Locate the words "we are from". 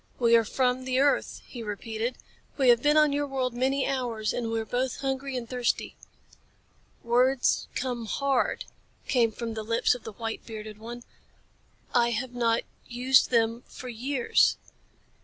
0.17-0.85